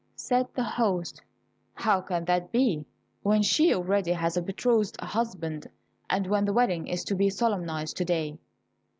[0.15, 1.21] Said the host,
[1.75, 2.87] "How can that be,
[3.21, 5.67] when she already has a betrothed husband,
[6.09, 8.39] and when the wedding is to be solemnized to day?"